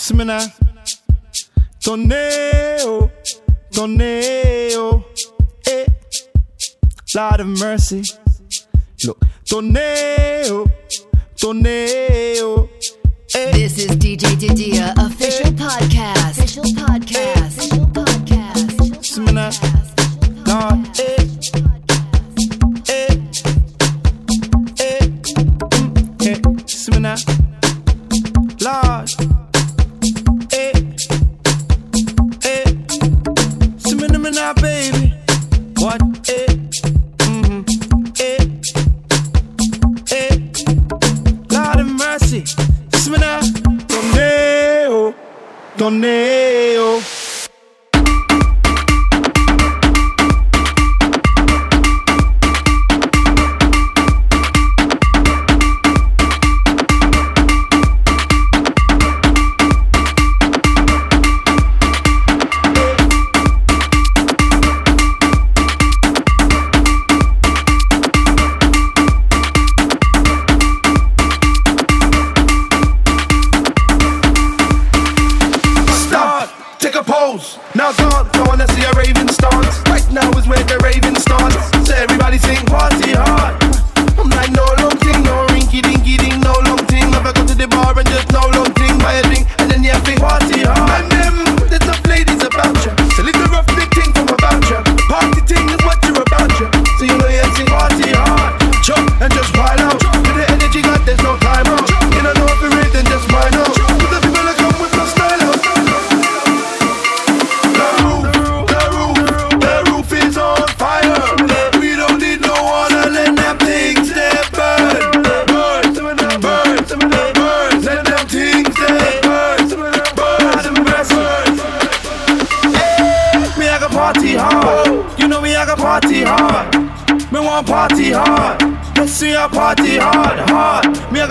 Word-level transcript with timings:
Semana. 0.00 0.38
Torneo. 1.78 2.16
Oh, 2.86 3.10
Torneo. 3.70 4.74
Oh, 4.78 5.04
eh. 5.66 5.86
Lord 7.14 7.40
of 7.40 7.46
mercy. 7.60 8.02
Look. 9.04 9.18
Torneo. 9.44 10.48
Oh, 10.48 10.66
Torneo. 11.36 12.68
Eh. 13.34 13.52
This 13.52 13.76
is 13.76 13.90
DJ 13.98 14.36
Didia, 14.36 14.94
official 14.96 15.48
eh. 15.48 15.52
podcast. 15.52 16.38
Official 16.38 16.64
podcast. 16.74 17.58
Official 17.58 17.86
podcast. 17.92 19.04
Semana. 19.04 19.50
Lord. 20.46 20.98
Eh. 20.98 21.28
Eh. 22.88 23.20
Eh. 24.80 25.06
Mm. 25.68 27.04
Eh. 27.04 27.49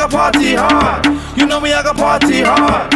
party 0.09 0.55
hard. 0.55 1.05
You 1.37 1.45
know 1.45 1.59
me, 1.59 1.71
I 1.73 1.83
got 1.83 1.95
party 1.95 2.41
hard. 2.41 2.93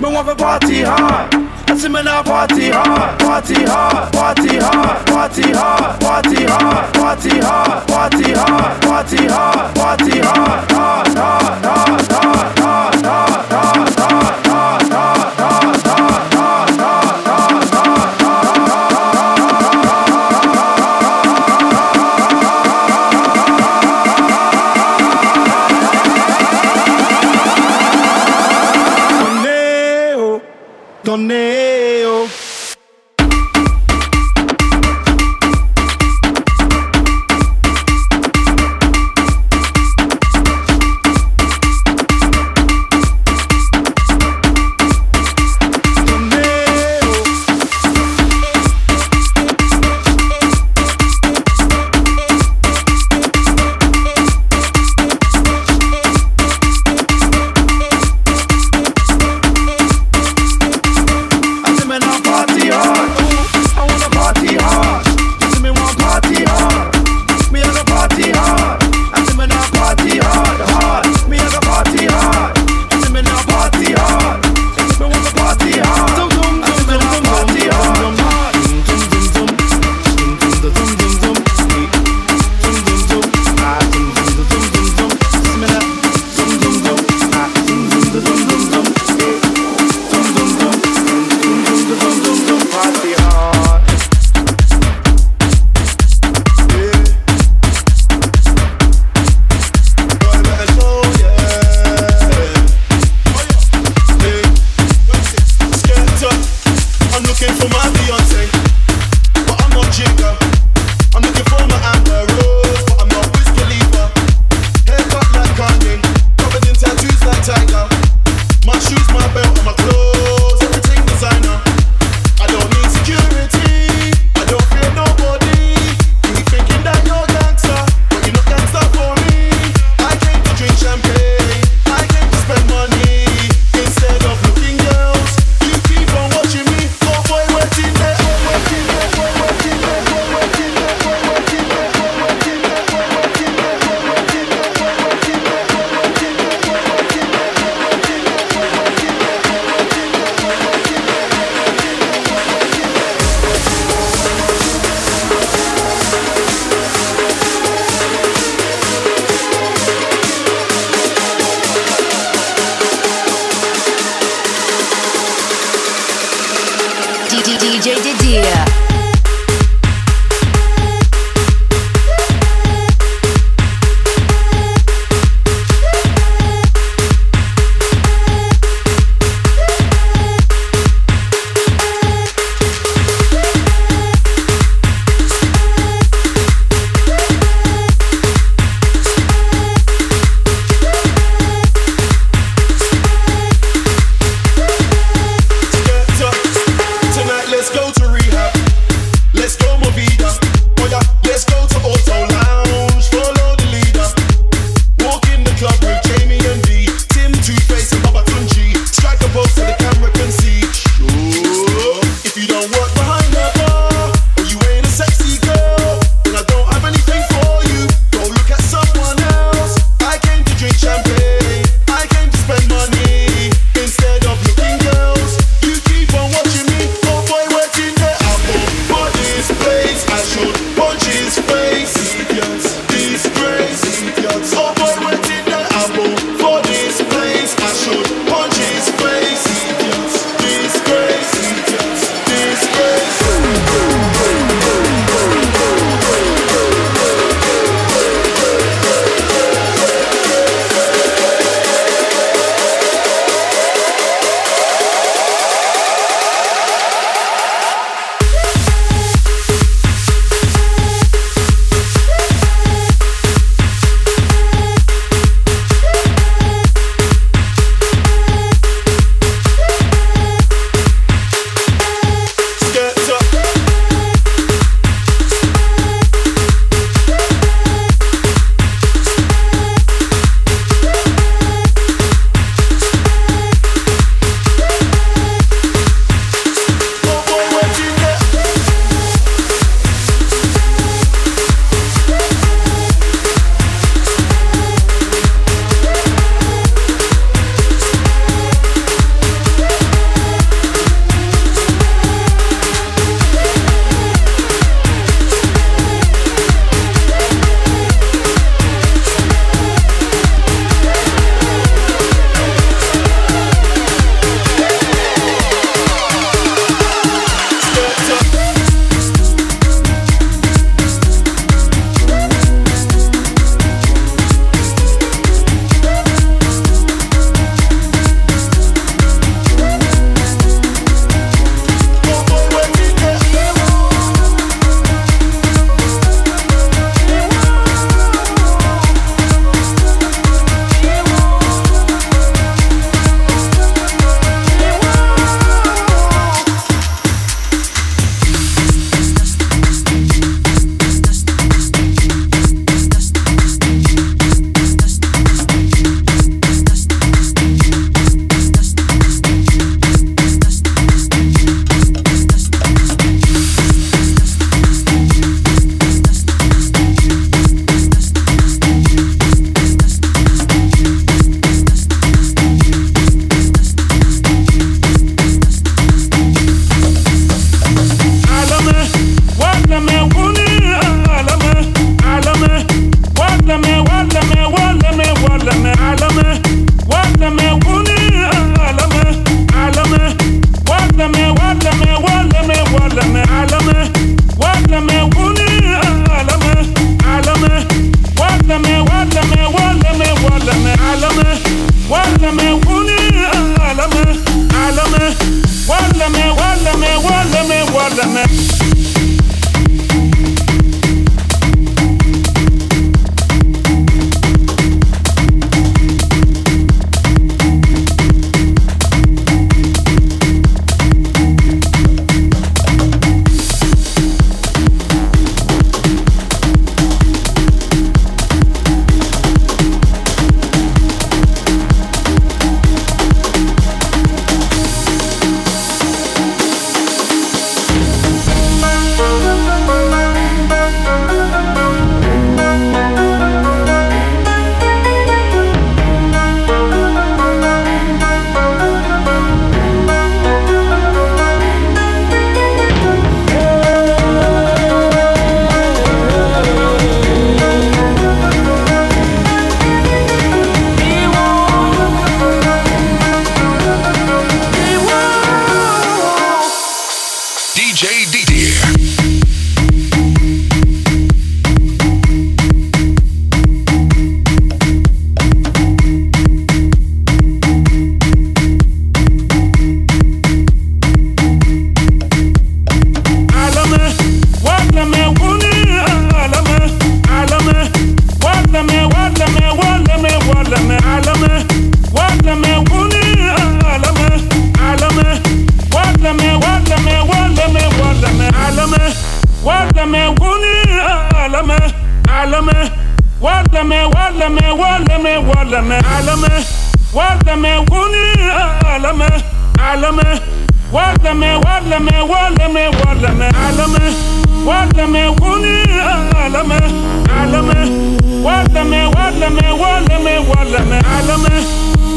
Me 0.00 0.12
want 0.12 0.28
a 0.28 0.34
party 0.34 0.82
hard. 0.82 1.34
I 1.72 1.76
see 1.76 1.88
me 1.88 2.02
now 2.02 2.22
party 2.22 2.70
hard, 2.70 3.18
party 3.18 3.54
hard, 3.64 4.12
party 4.12 4.52
hard, 4.52 5.06
party 5.08 5.48
hard, 5.48 6.00
party 6.00 6.44
hard, 6.44 6.94
party 6.94 7.38
hard, 7.40 7.88
party 7.88 8.30
hard, 8.30 8.82
party 8.82 9.26
hard, 9.26 9.74
party 9.74 10.18
hard, 10.20 10.68
party 10.68 10.68
hard. 10.68 11.11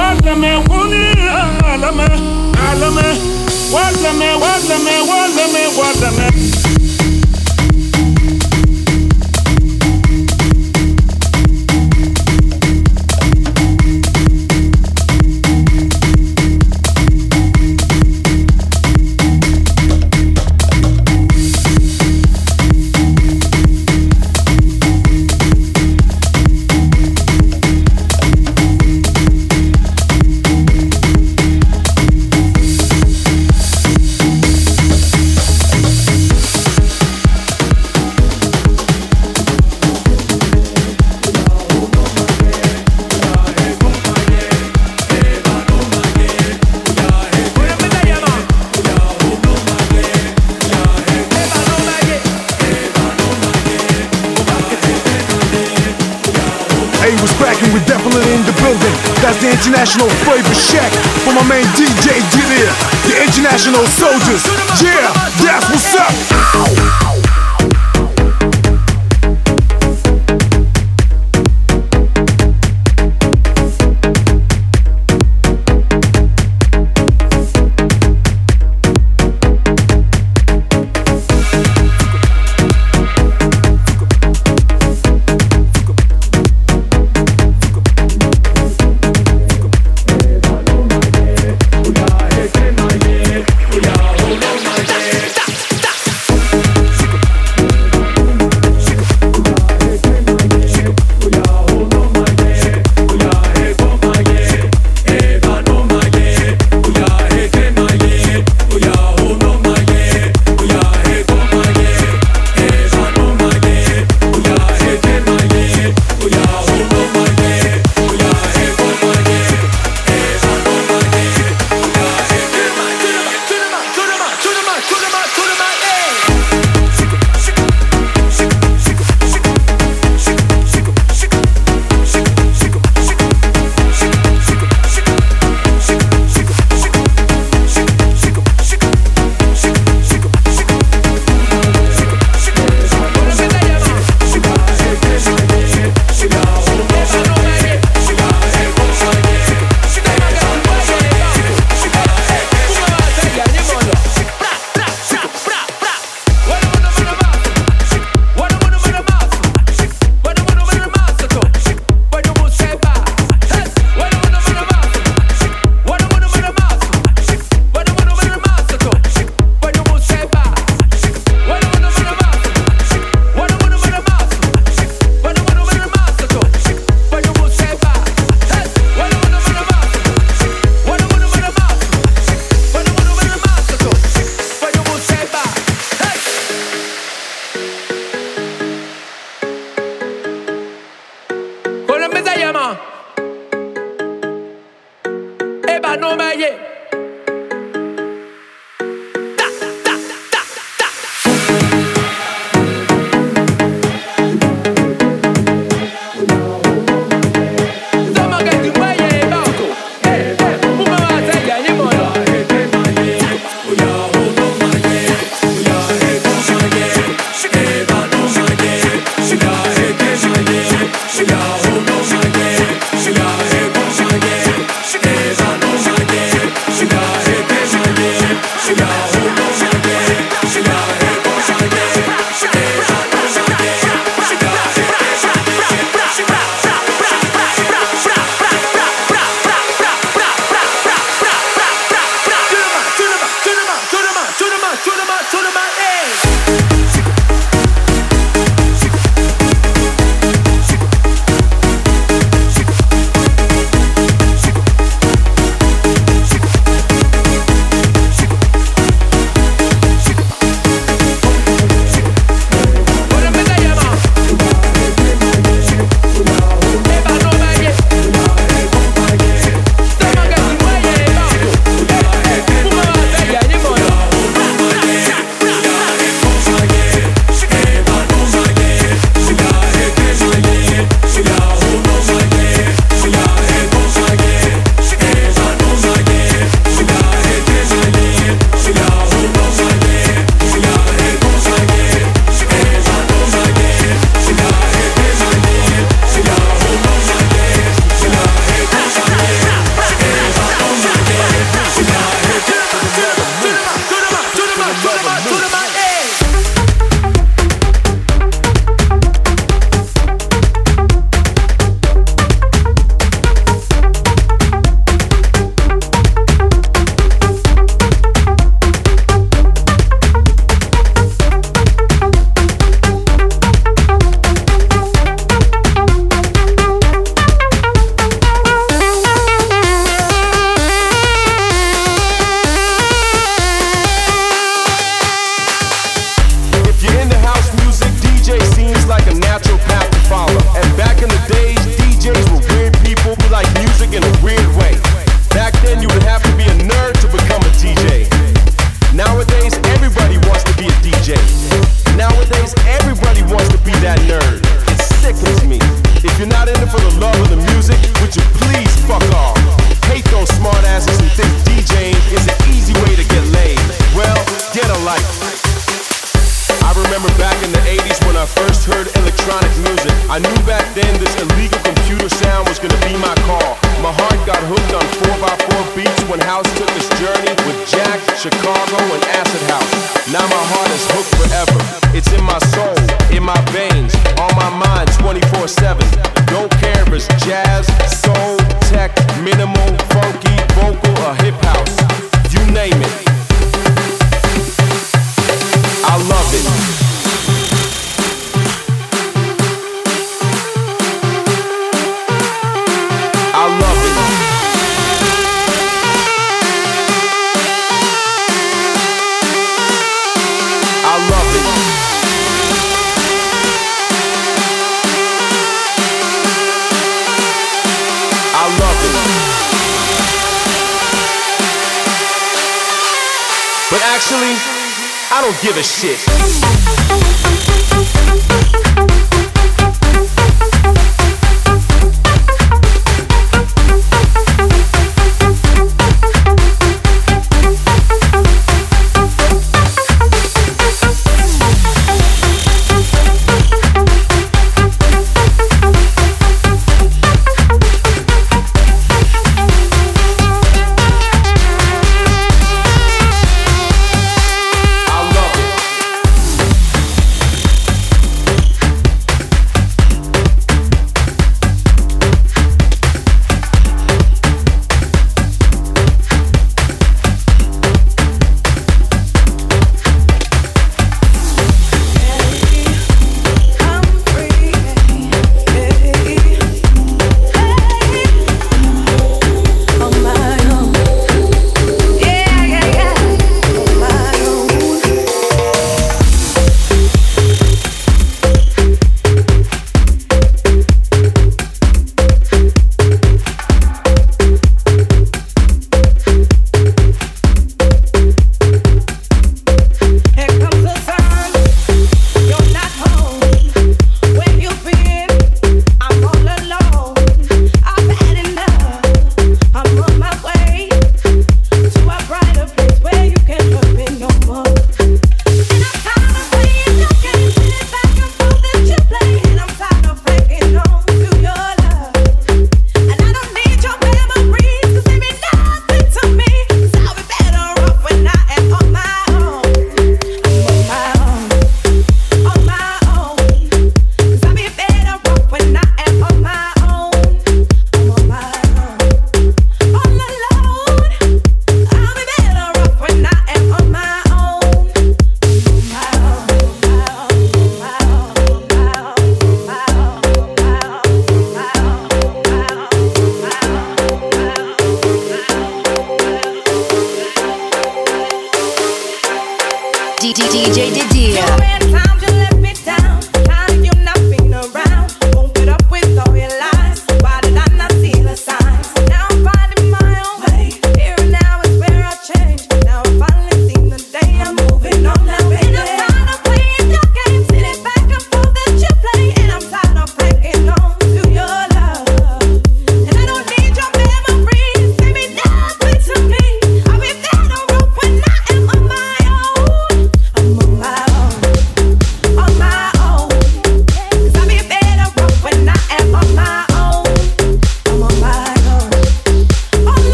wallame 0.00 0.56
wuni 0.68 1.00
What's 3.72 4.02
the 4.02 4.10
wallame 4.40 5.06
What's 5.06 5.34
the 5.36 5.46
wallame 5.76 6.59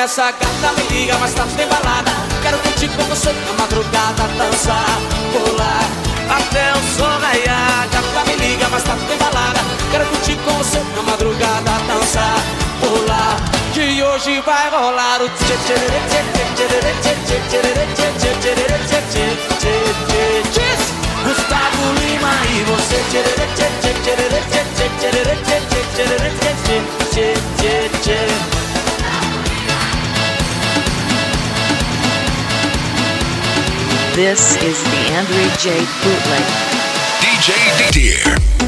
nessa 0.00 0.30
gata. 0.30 0.72
Me 0.76 0.82
liga 0.88 1.18
mais 1.18 1.34
tarde, 1.34 1.54
tem 1.54 1.66
balada. 1.66 2.10
Quero 2.42 2.58
curtir 2.58 2.88
com 2.88 3.02
você 3.04 3.32
na 3.32 3.52
madrugada, 3.52 4.22
dançar, 4.38 4.98
pular 5.32 5.84
até 6.38 6.72
o 6.72 6.82
sol 6.96 7.18
raiar. 7.20 7.86
Gata, 7.92 8.24
me 8.26 8.36
liga 8.36 8.68
mais 8.70 8.82
tarde, 8.82 9.04
tem 9.04 9.18
balada. 9.18 9.60
Quero 9.90 10.06
curtir 10.06 10.36
com 10.36 10.52
você 10.52 10.78
na 10.96 11.02
madrugada, 11.02 11.72
dançar, 11.86 12.36
pular. 12.80 13.36
Que 13.74 14.02
hoje 14.02 14.40
vai 14.40 14.70
rolar 14.70 15.20
o 15.20 15.28
tchê 15.28 15.56
tchê 15.66 15.74
tchê 15.74 16.29
This 34.20 34.54
is 34.56 34.82
the 34.82 34.98
Andrew 35.16 35.48
J. 35.56 35.78
Bootleg. 36.02 36.44
DJ 37.22 37.56
Didier. 37.78 38.59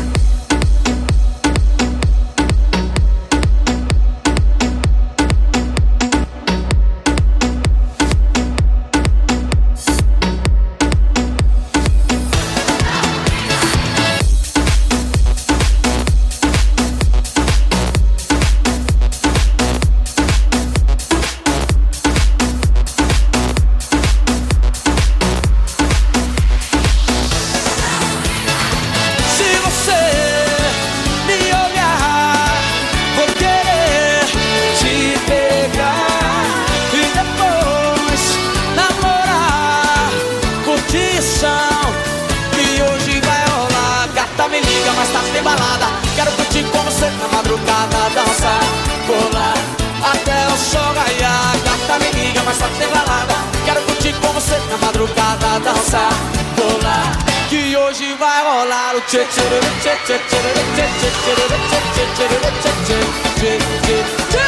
Mas 44.96 45.09
tá 45.11 45.20
tem 45.33 45.42
balada. 45.42 45.87
Quero 46.14 46.31
curtir 46.33 46.64
com 46.64 46.78
você 46.83 47.11
na 47.11 47.28
madrugada, 47.28 48.11
dançar, 48.14 48.61
pular 49.07 49.55
até 50.02 50.46
o 50.48 50.57
sol 50.57 50.92
raiar. 50.94 51.57
Gata, 51.64 51.98
me 52.05 52.11
liga, 52.12 52.42
mas 52.44 52.59
tá 52.59 52.68
tem 52.78 52.88
balada. 52.88 53.35
Quero 53.64 53.81
curtir 53.83 54.12
com 54.14 54.28
você 54.33 54.59
na 54.70 54.76
madrugada, 54.78 55.61
dançar, 55.61 56.12
pular. 56.57 57.18
Que 57.48 57.76
hoje 57.76 58.14
vai 58.18 58.42
rolar 58.42 58.96
o 58.96 59.00
tchê 59.02 59.24
tchê 59.26 59.42
tchê 59.83 59.94
tchê 60.07 60.18
tchê 60.28 60.48
tchê 60.74 60.81
tchê 60.81 61.11
tchê 61.12 61.66
tchê 61.92 62.38
tchê 62.92 63.59
tchê 64.31 64.44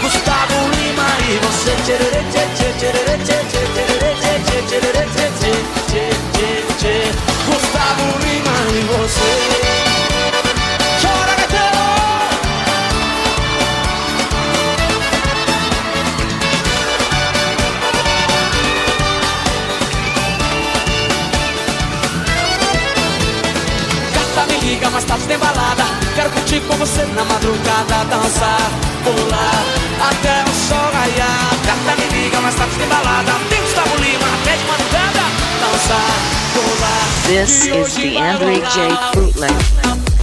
Gustavo 0.00 0.58
Lima 0.70 1.08
e 1.28 1.38
você 1.42 1.72
tchê 1.84 1.96
tchê 1.98 2.44
tchê 2.54 2.68
tchê 2.68 3.00
tchê 3.04 3.68
tchê 4.44 4.68
tchê 4.68 4.80
tchê 5.10 5.54
tchê 5.90 6.44
tchê 6.78 6.94
Gustavo 7.46 8.06
Lima 8.22 8.56
e 8.70 8.82
você 8.86 9.73
Mas 24.94 25.02
tarde 25.02 25.26
tem 25.26 25.36
balada. 25.36 25.82
Quero 26.14 26.30
curtir 26.30 26.60
com 26.60 26.76
você 26.76 27.02
na 27.02 27.24
madrugada 27.24 28.04
Dançar, 28.08 28.70
pular, 29.02 29.64
até 30.08 30.48
o 30.48 30.54
sol 30.54 30.92
raiar. 30.92 31.50
Gata, 31.66 32.00
me 32.00 32.06
liga, 32.16 32.40
mas 32.40 32.54
tarde 32.54 32.76
tem 32.76 32.86
balada. 32.86 33.32
Tem 33.50 33.60
Gustavo 33.60 33.96
Lima, 33.96 34.26
até 34.40 34.56
de 34.56 34.64
madrugada 34.64 35.24
Dançar, 35.60 36.14
pular. 36.54 37.04
This 37.26 37.66
is 37.66 37.94
the 37.96 38.14
vai 38.14 38.30
Andre 38.30 38.62
J. 38.70 38.94
rolar. 39.16 40.13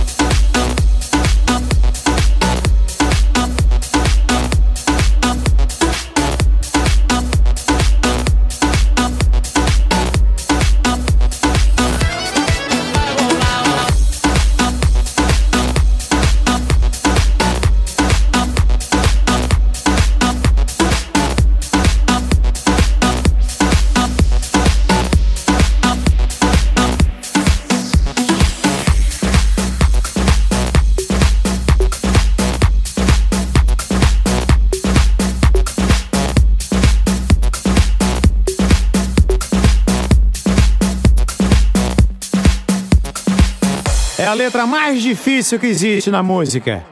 Letra 44.61 44.65
mais 44.65 45.01
difícil 45.01 45.59
que 45.59 45.67
existe 45.67 46.09
na 46.11 46.21
música. 46.21 46.85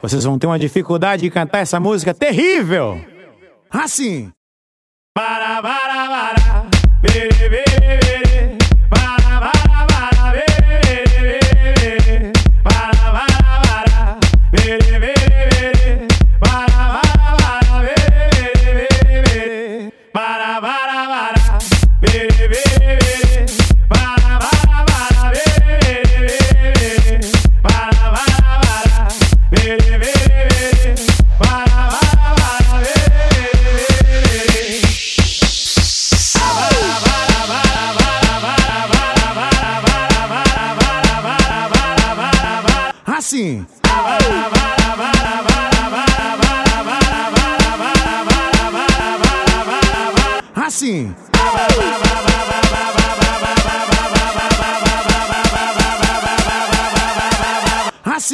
Vocês 0.00 0.24
vão 0.24 0.38
ter 0.38 0.46
uma 0.46 0.58
dificuldade 0.58 1.22
de 1.22 1.30
cantar 1.30 1.58
essa 1.58 1.80
música 1.80 2.14
terrível. 2.14 3.00
Assim. 3.70 4.30
Para, 5.14 5.60
para, 5.60 6.08
para. 6.08 6.66
Para, 8.90 9.18
para, 9.18 9.40
para. 9.40 9.52
Para, 12.62 12.90
para, 13.02 13.22
para. 13.62 14.87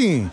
Assim. 0.05 0.31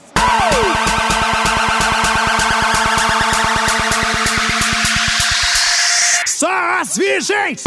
Só 6.25 6.79
as 6.81 6.97
virgens! 6.97 7.63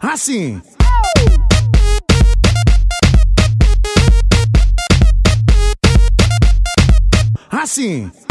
Assim. 0.00 0.62
Assim. 7.50 8.25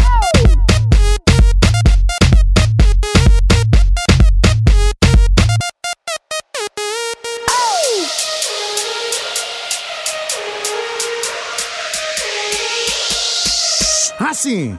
assim. 14.45 14.77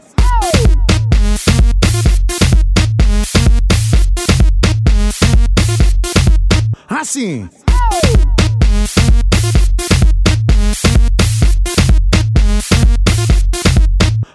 Assim. 6.88 7.48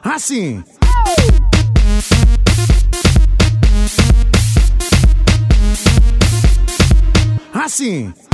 Assim. 0.03 0.63
Assim. 7.53 8.30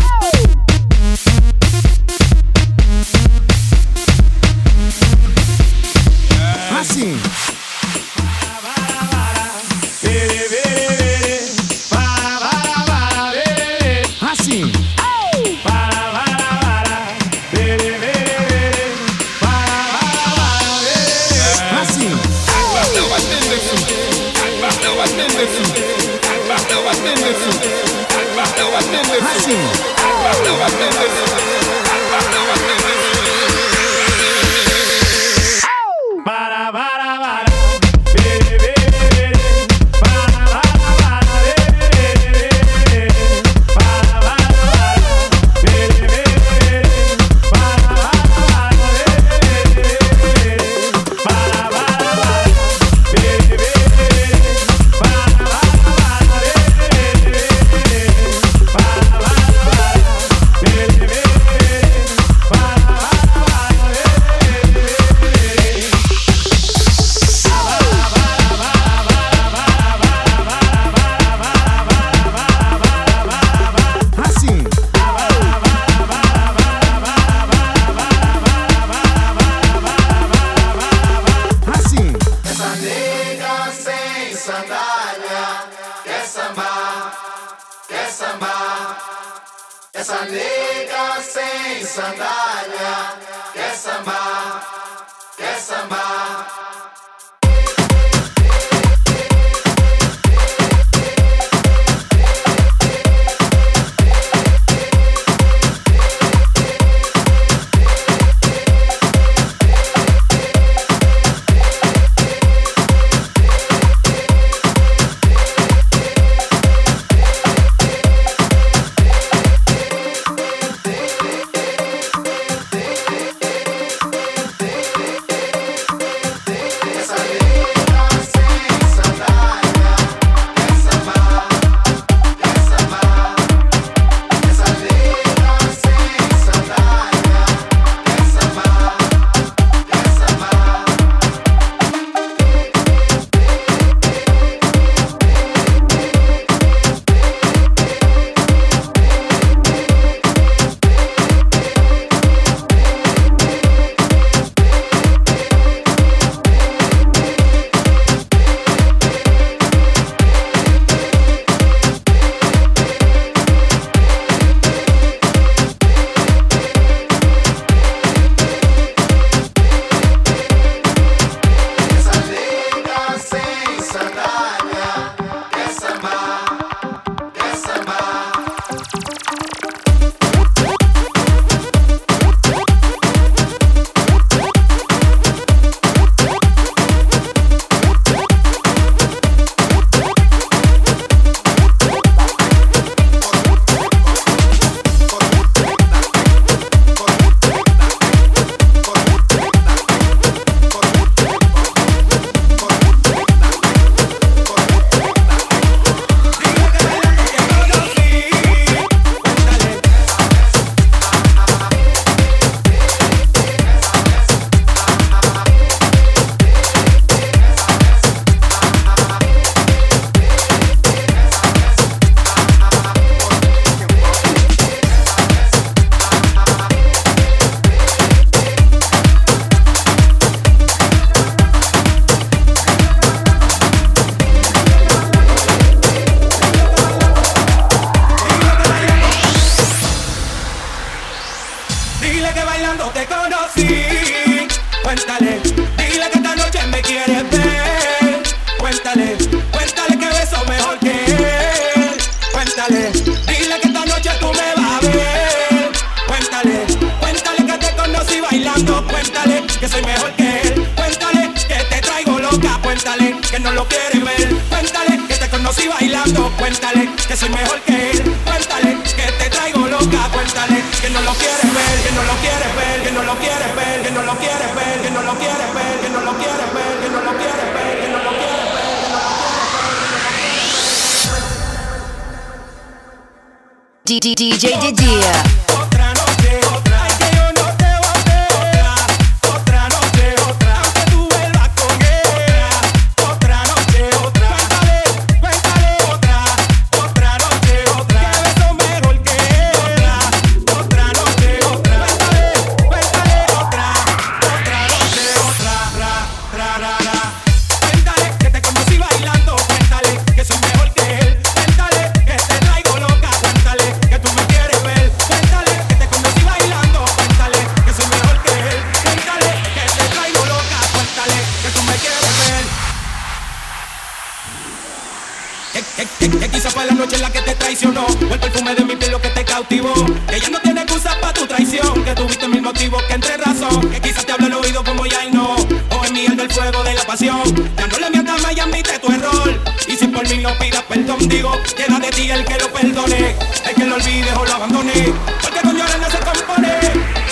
Traicionó. 327.58 327.86
O 327.86 328.14
el 328.14 328.20
perfume 328.20 328.56
de 328.56 328.66
mi 328.66 328.76
piel 328.76 328.92
lo 328.92 329.02
que 329.02 329.10
te 329.10 329.26
cautivó. 329.26 329.74
Que 330.08 330.18
ella 330.18 330.30
no 330.30 330.40
tiene 330.40 330.62
excusa 330.62 330.96
para 331.02 331.14
tu 331.14 331.26
traición. 331.26 331.84
Que 331.84 331.94
tuviste 331.94 332.28
mil 332.28 332.42
motivos 332.42 332.84
que 332.84 332.94
entre 332.94 333.18
razón. 333.18 333.70
Que 333.70 333.82
quizás 333.82 334.06
te 334.06 334.12
habla 334.12 334.28
el 334.28 334.34
oído 334.34 334.64
como 334.64 334.86
ya 334.86 335.06
y 335.06 335.12
no. 335.12 335.36
O 335.36 335.86
en 335.86 335.94
miel 335.94 336.16
del 336.16 336.30
fuego 336.30 336.64
de 336.64 336.74
la 336.76 336.84
pasión. 336.84 337.24
Ya 337.58 337.68
no 337.68 337.80
le 337.80 337.90
mientas 337.90 338.22
más 338.22 338.36
y 338.36 338.40
admite 338.40 338.80
tu 338.80 338.92
error. 338.92 339.42
Y 339.68 339.76
si 339.76 339.88
por 339.88 340.08
mí 340.08 340.18
no 340.18 340.38
pidas 340.38 340.64
perdón 340.64 340.98
Digo, 341.10 341.32
queda 341.56 341.80
de 341.80 341.90
ti 341.90 342.10
el 342.12 342.26
que 342.26 342.38
lo 342.38 342.52
perdone. 342.52 343.16
El 343.48 343.56
que 343.56 343.66
lo 343.66 343.76
olvide 343.76 344.12
o 344.14 344.26
lo 344.26 344.34
abandone. 344.34 344.94
Porque 345.22 345.40
con 345.42 345.58
llorar 345.58 345.80
no 345.80 345.90
se 345.90 346.00
compone. 346.00 346.54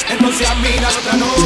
Entonces 0.09 0.47
mira 0.61 0.89
otra 0.89 1.13
noche 1.13 1.44